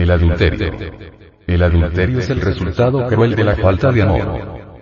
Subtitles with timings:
[0.00, 0.72] El adulterio.
[1.46, 4.80] El adulterio es el resultado cruel de la falta de amor.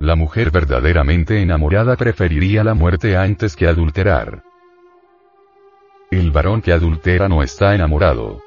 [0.00, 4.42] La mujer verdaderamente enamorada preferiría la muerte antes que adulterar.
[6.10, 8.42] El varón que adultera no está enamorado.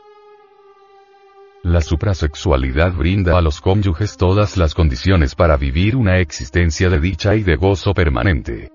[1.64, 7.36] La suprasexualidad brinda a los cónyuges todas las condiciones para vivir una existencia de dicha
[7.36, 8.70] y de gozo permanente.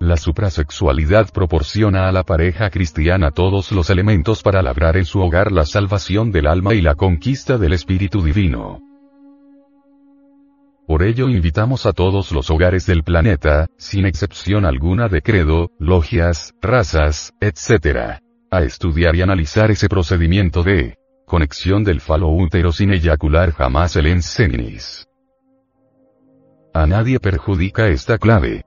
[0.00, 5.52] La suprasexualidad proporciona a la pareja cristiana todos los elementos para labrar en su hogar
[5.52, 8.80] la salvación del alma y la conquista del espíritu divino.
[10.86, 16.52] Por ello invitamos a todos los hogares del planeta, sin excepción alguna de credo, logias,
[16.60, 18.20] razas, etc.,
[18.50, 24.06] a estudiar y analizar ese procedimiento de conexión del falo útero sin eyacular jamás el
[24.06, 25.08] enseninis.
[26.74, 28.63] A nadie perjudica esta clave.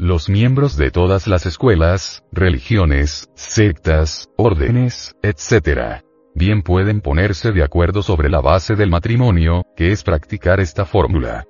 [0.00, 6.04] Los miembros de todas las escuelas, religiones, sectas, órdenes, etc.
[6.36, 11.46] Bien pueden ponerse de acuerdo sobre la base del matrimonio, que es practicar esta fórmula.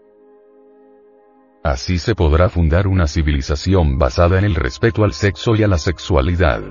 [1.62, 5.76] Así se podrá fundar una civilización basada en el respeto al sexo y a la
[5.76, 6.62] sexualidad.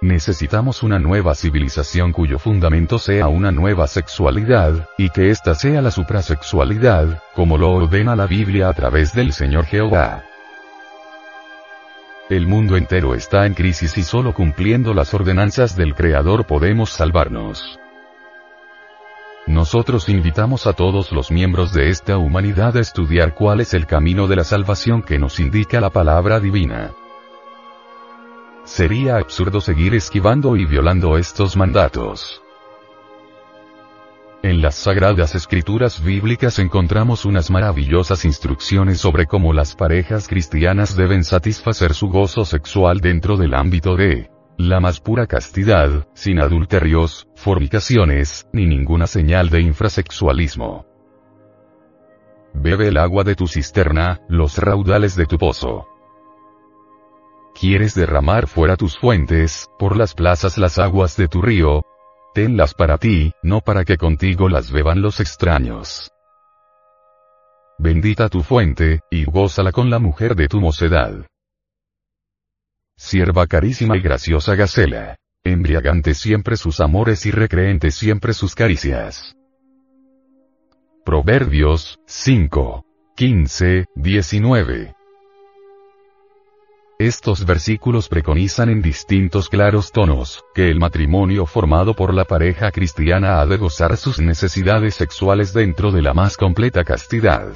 [0.00, 5.90] Necesitamos una nueva civilización cuyo fundamento sea una nueva sexualidad, y que ésta sea la
[5.90, 10.22] suprasexualidad, como lo ordena la Biblia a través del Señor Jehová.
[12.30, 17.80] El mundo entero está en crisis y solo cumpliendo las ordenanzas del Creador podemos salvarnos.
[19.48, 24.28] Nosotros invitamos a todos los miembros de esta humanidad a estudiar cuál es el camino
[24.28, 26.92] de la salvación que nos indica la palabra divina.
[28.68, 32.42] Sería absurdo seguir esquivando y violando estos mandatos.
[34.42, 41.24] En las sagradas escrituras bíblicas encontramos unas maravillosas instrucciones sobre cómo las parejas cristianas deben
[41.24, 48.48] satisfacer su gozo sexual dentro del ámbito de la más pura castidad, sin adulterios, fornicaciones,
[48.52, 50.84] ni ninguna señal de infrasexualismo.
[52.52, 55.86] Bebe el agua de tu cisterna, los raudales de tu pozo
[57.58, 61.84] quieres derramar fuera tus fuentes, por las plazas las aguas de tu río,
[62.34, 66.10] tenlas para ti, no para que contigo las beban los extraños.
[67.78, 71.26] Bendita tu fuente, y gózala con la mujer de tu mocedad.
[72.96, 75.16] Sierva carísima y graciosa Gacela.
[75.44, 79.36] Embriagante siempre sus amores y recreente siempre sus caricias.
[81.04, 82.84] Proverbios, 5.
[83.16, 84.97] 15, 19.
[87.00, 93.40] Estos versículos preconizan en distintos claros tonos, que el matrimonio formado por la pareja cristiana
[93.40, 97.54] ha de gozar sus necesidades sexuales dentro de la más completa castidad.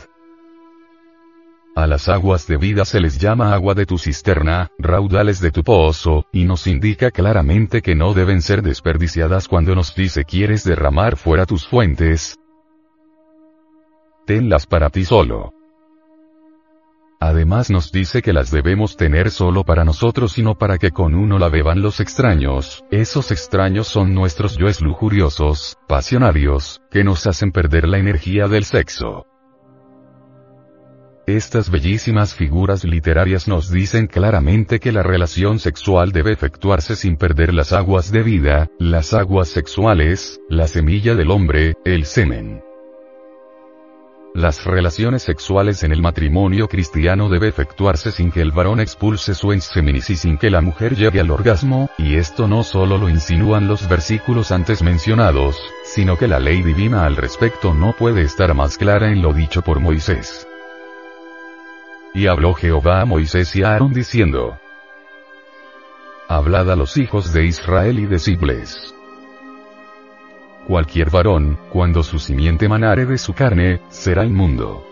[1.74, 5.64] A las aguas de vida se les llama agua de tu cisterna, raudales de tu
[5.64, 11.16] pozo, y nos indica claramente que no deben ser desperdiciadas cuando nos dice quieres derramar
[11.16, 12.38] fuera tus fuentes.
[14.24, 15.52] Tenlas para ti solo.
[17.24, 21.14] Además nos dice que las debemos tener solo para nosotros y no para que con
[21.14, 27.52] uno la beban los extraños, esos extraños son nuestros yoes lujuriosos, pasionarios, que nos hacen
[27.52, 29.28] perder la energía del sexo.
[31.28, 37.54] Estas bellísimas figuras literarias nos dicen claramente que la relación sexual debe efectuarse sin perder
[37.54, 42.64] las aguas de vida, las aguas sexuales, la semilla del hombre, el semen.
[44.34, 49.52] Las relaciones sexuales en el matrimonio cristiano debe efectuarse sin que el varón expulse su
[49.52, 53.68] enseminis y sin que la mujer llegue al orgasmo, y esto no solo lo insinúan
[53.68, 58.78] los versículos antes mencionados, sino que la ley divina al respecto no puede estar más
[58.78, 60.48] clara en lo dicho por Moisés.
[62.14, 64.58] Y habló Jehová a Moisés y a Aarón diciendo,
[66.28, 68.91] Hablad a los hijos de Israel y decidles
[70.66, 74.84] Cualquier varón, cuando su simiente manare de su carne, será inmundo.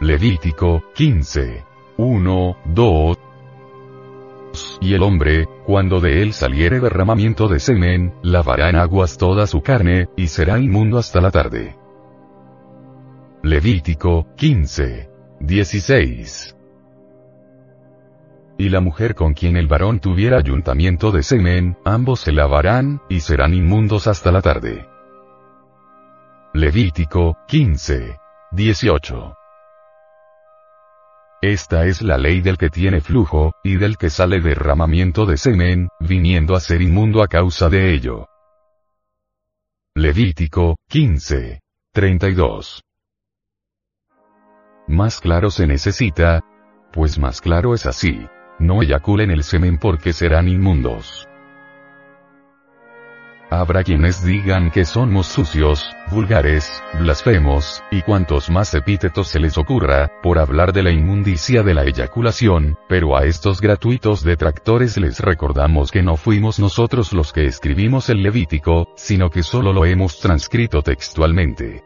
[0.00, 1.64] Levítico, 15.
[1.96, 3.18] 1, 2.
[4.80, 9.60] Y el hombre, cuando de él saliere derramamiento de semen, lavará en aguas toda su
[9.62, 11.76] carne, y será inmundo hasta la tarde.
[13.42, 15.10] Levítico, 15.
[15.40, 16.55] 16
[18.58, 23.20] y la mujer con quien el varón tuviera ayuntamiento de semen, ambos se lavarán, y
[23.20, 24.88] serán inmundos hasta la tarde.
[26.54, 28.18] Levítico, 15.
[28.52, 29.34] 18.
[31.42, 35.88] Esta es la ley del que tiene flujo, y del que sale derramamiento de semen,
[36.00, 38.26] viniendo a ser inmundo a causa de ello.
[39.94, 41.60] Levítico, 15.
[41.92, 42.82] 32.
[44.88, 46.42] Más claro se necesita,
[46.92, 48.26] pues más claro es así.
[48.58, 51.28] No eyaculen el semen porque serán inmundos.
[53.48, 60.10] Habrá quienes digan que somos sucios, vulgares, blasfemos, y cuantos más epítetos se les ocurra,
[60.20, 65.92] por hablar de la inmundicia de la eyaculación, pero a estos gratuitos detractores les recordamos
[65.92, 70.82] que no fuimos nosotros los que escribimos el Levítico, sino que solo lo hemos transcrito
[70.82, 71.84] textualmente.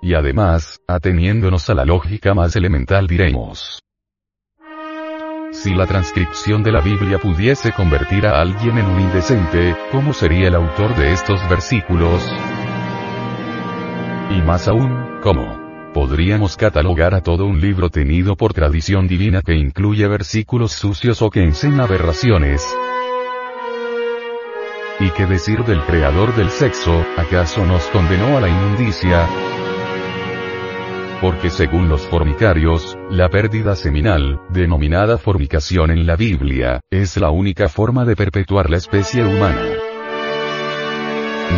[0.00, 3.82] Y además, ateniéndonos a la lógica más elemental diremos,
[5.62, 10.48] si la transcripción de la Biblia pudiese convertir a alguien en un indecente, ¿cómo sería
[10.48, 12.22] el autor de estos versículos?
[14.30, 15.58] Y más aún, ¿cómo?
[15.92, 21.30] Podríamos catalogar a todo un libro tenido por tradición divina que incluye versículos sucios o
[21.30, 22.64] que enseña aberraciones.
[25.00, 29.26] ¿Y qué decir del creador del sexo, acaso nos condenó a la inmundicia?
[31.20, 37.68] Porque según los formicarios, la pérdida seminal, denominada formicación en la Biblia, es la única
[37.68, 39.62] forma de perpetuar la especie humana.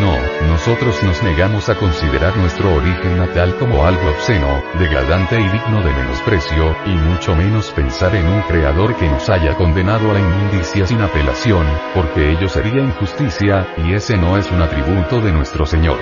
[0.01, 0.17] No,
[0.49, 5.93] nosotros nos negamos a considerar nuestro origen natal como algo obsceno, degradante y digno de
[5.93, 10.87] menosprecio, y mucho menos pensar en un creador que nos haya condenado a la inmundicia
[10.87, 15.99] sin apelación, porque ello sería injusticia, y ese no es un atributo de nuestro Señor.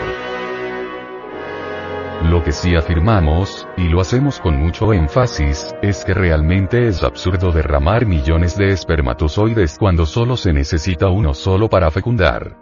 [2.23, 7.53] Lo que sí afirmamos, y lo hacemos con mucho énfasis, es que realmente es absurdo
[7.53, 12.57] derramar millones de espermatozoides cuando solo se necesita uno solo para fecundar.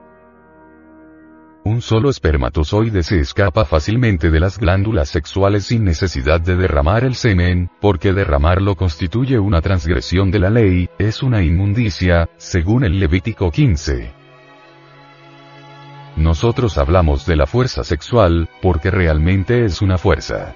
[1.65, 7.15] Un solo espermatozoide se escapa fácilmente de las glándulas sexuales sin necesidad de derramar el
[7.15, 13.51] semen, porque derramarlo constituye una transgresión de la ley, es una inmundicia, según el Levítico
[13.51, 14.16] 15.
[16.17, 20.55] Nosotros hablamos de la fuerza sexual, porque realmente es una fuerza.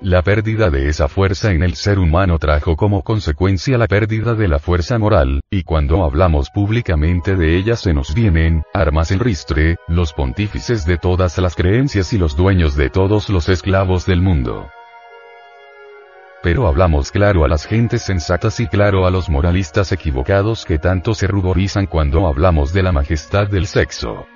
[0.00, 4.48] La pérdida de esa fuerza en el ser humano trajo como consecuencia la pérdida de
[4.48, 9.76] la fuerza moral, y cuando hablamos públicamente de ella se nos vienen, armas en ristre,
[9.86, 14.70] los pontífices de todas las creencias y los dueños de todos los esclavos del mundo.
[16.42, 21.14] Pero hablamos claro a las gentes sensatas y claro a los moralistas equivocados que tanto
[21.14, 24.26] se ruborizan cuando hablamos de la majestad del sexo.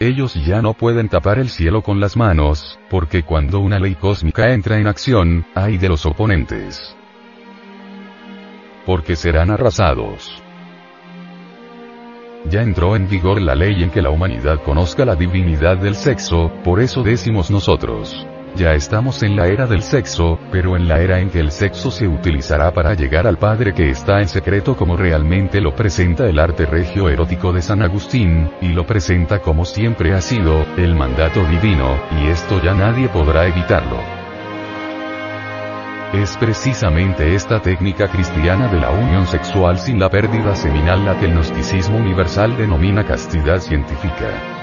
[0.00, 4.52] Ellos ya no pueden tapar el cielo con las manos, porque cuando una ley cósmica
[4.54, 6.96] entra en acción, hay de los oponentes.
[8.86, 10.42] Porque serán arrasados.
[12.48, 16.52] Ya entró en vigor la ley en que la humanidad conozca la divinidad del sexo,
[16.64, 18.26] por eso decimos nosotros.
[18.58, 21.92] Ya estamos en la era del sexo, pero en la era en que el sexo
[21.92, 26.40] se utilizará para llegar al Padre que está en secreto como realmente lo presenta el
[26.40, 31.44] arte regio erótico de San Agustín, y lo presenta como siempre ha sido, el mandato
[31.44, 33.98] divino, y esto ya nadie podrá evitarlo.
[36.12, 41.26] Es precisamente esta técnica cristiana de la unión sexual sin la pérdida seminal la que
[41.26, 44.57] el gnosticismo universal denomina castidad científica.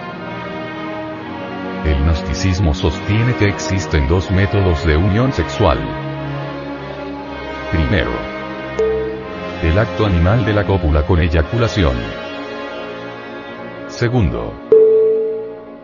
[2.16, 5.78] Gnosticismo sostiene que existen dos métodos de unión sexual.
[7.74, 8.12] Primero,
[9.62, 11.98] el acto animal de la cópula con eyaculación.
[13.88, 14.54] Segundo,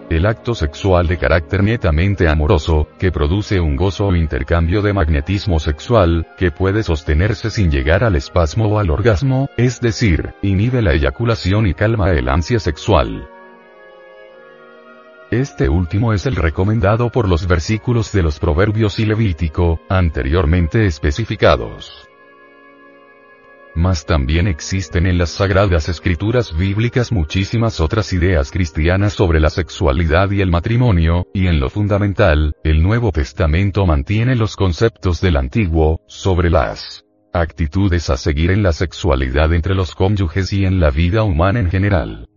[0.09, 5.59] el acto sexual de carácter netamente amoroso, que produce un gozo o intercambio de magnetismo
[5.59, 10.93] sexual, que puede sostenerse sin llegar al espasmo o al orgasmo, es decir, inhibe la
[10.93, 13.27] eyaculación y calma el ansia sexual.
[15.31, 22.09] Este último es el recomendado por los versículos de los Proverbios y Levítico, anteriormente especificados.
[23.73, 30.31] Mas también existen en las sagradas escrituras bíblicas muchísimas otras ideas cristianas sobre la sexualidad
[30.31, 36.01] y el matrimonio, y en lo fundamental, el Nuevo Testamento mantiene los conceptos del Antiguo,
[36.07, 41.23] sobre las actitudes a seguir en la sexualidad entre los cónyuges y en la vida
[41.23, 42.27] humana en general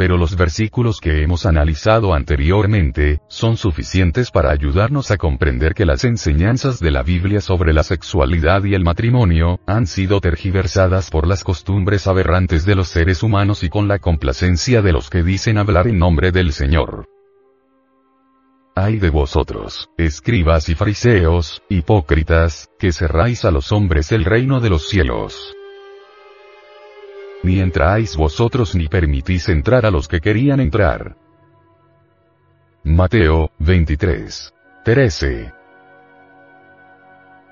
[0.00, 6.04] pero los versículos que hemos analizado anteriormente, son suficientes para ayudarnos a comprender que las
[6.04, 11.44] enseñanzas de la Biblia sobre la sexualidad y el matrimonio, han sido tergiversadas por las
[11.44, 15.86] costumbres aberrantes de los seres humanos y con la complacencia de los que dicen hablar
[15.86, 17.06] en nombre del Señor.
[18.74, 24.70] Ay de vosotros, escribas y fariseos, hipócritas, que cerráis a los hombres el reino de
[24.70, 25.54] los cielos
[27.50, 31.16] ni entráis vosotros ni permitís entrar a los que querían entrar.
[32.84, 34.54] Mateo, 23.
[34.84, 35.52] 13.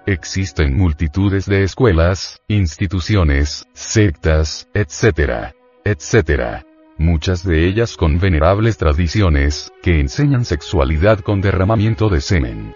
[0.06, 5.52] Existen multitudes de escuelas, instituciones, sectas, etc.
[5.84, 6.64] etc.
[6.96, 12.72] Muchas de ellas con venerables tradiciones, que enseñan sexualidad con derramamiento de semen.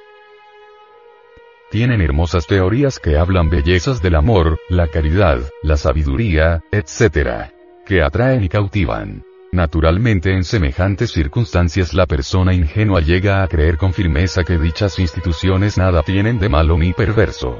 [1.73, 7.51] Tienen hermosas teorías que hablan bellezas del amor, la caridad, la sabiduría, etc.
[7.87, 9.23] que atraen y cautivan.
[9.53, 15.79] Naturalmente en semejantes circunstancias la persona ingenua llega a creer con firmeza que dichas instituciones
[15.79, 17.57] nada tienen de malo ni perverso.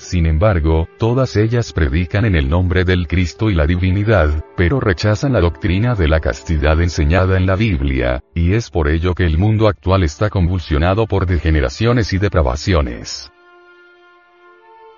[0.00, 5.34] Sin embargo, todas ellas predican en el nombre del Cristo y la divinidad, pero rechazan
[5.34, 9.36] la doctrina de la castidad enseñada en la Biblia, y es por ello que el
[9.36, 13.30] mundo actual está convulsionado por degeneraciones y depravaciones.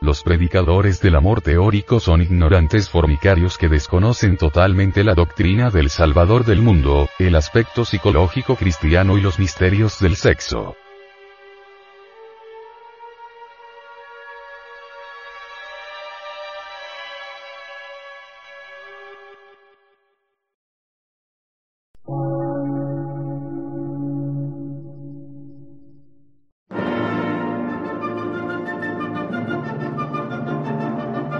[0.01, 6.45] Los predicadores del amor teórico son ignorantes formicarios que desconocen totalmente la doctrina del Salvador
[6.45, 10.77] del mundo, el aspecto psicológico cristiano y los misterios del sexo.